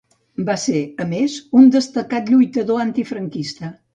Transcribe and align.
Va 0.45 0.53
ser, 0.61 0.79
a 1.05 1.05
més, 1.11 1.35
un 1.61 1.69
destacat 1.77 2.33
lluitador 2.35 2.83
antifranquista. 2.87 3.73